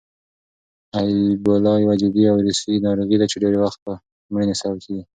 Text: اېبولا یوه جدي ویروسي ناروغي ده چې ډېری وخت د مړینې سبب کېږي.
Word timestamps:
اېبولا 0.99 1.73
یوه 1.83 1.95
جدي 2.01 2.21
ویروسي 2.35 2.73
ناروغي 2.85 3.17
ده 3.19 3.25
چې 3.31 3.37
ډېری 3.43 3.59
وخت 3.61 3.79
د 3.83 3.87
مړینې 4.33 4.55
سبب 4.61 4.77
کېږي. 4.85 5.03